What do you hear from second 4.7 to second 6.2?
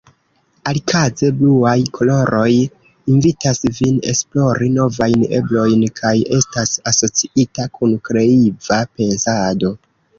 novajn eblojn kaj